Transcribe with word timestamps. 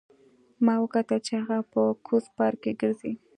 ما 0.65 0.75
وکتل 0.83 1.19
چې 1.27 1.33
هغه 1.41 1.57
په 1.71 1.81
کوز 2.05 2.25
پارک 2.37 2.57
کې 2.63 2.71
ګرځي 2.81 3.13